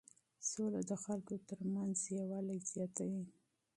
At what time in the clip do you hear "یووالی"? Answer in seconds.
2.17-2.57